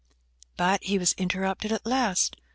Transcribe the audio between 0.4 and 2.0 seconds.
But he was interrupted at